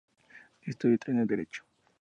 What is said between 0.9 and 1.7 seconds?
y terminó Derecho.